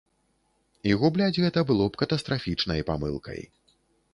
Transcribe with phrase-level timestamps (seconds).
[0.91, 3.41] І губляць гэта было б катастрафічнай памылкай.